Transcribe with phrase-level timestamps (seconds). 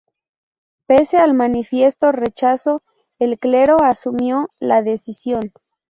[0.87, 2.81] Pese al manifiesto rechazo,
[3.19, 5.51] el clero asumió la decisión.